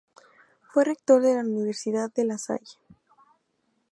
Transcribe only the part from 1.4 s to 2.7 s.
Universidad De La Salle.